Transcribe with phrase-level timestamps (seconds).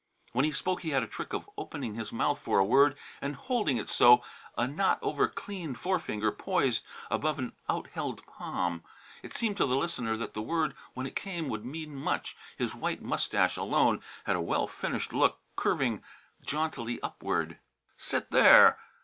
[0.31, 3.35] When he spoke he had a trick of opening his mouth for a word and
[3.35, 4.23] holding it so,
[4.57, 8.83] a not over clean forefinger poised above an outheld palm.
[9.21, 12.35] It seemed to the listener that the word when it came would mean much.
[12.57, 16.01] His white moustache alone had a well finished look, curving
[16.43, 17.59] jauntily upward.
[17.95, 18.79] "Sit there!"